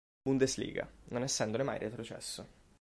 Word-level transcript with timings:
Bundesliga, 0.25 0.89
non 1.09 1.21
essendone 1.21 1.61
mai 1.61 1.77
retrocesso. 1.77 2.47